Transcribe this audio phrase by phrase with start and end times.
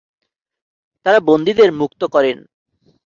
[1.05, 2.37] তারা বন্দীদের মুক্ত করেন।